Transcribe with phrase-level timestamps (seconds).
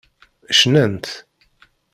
[0.59, 1.05] Cnant.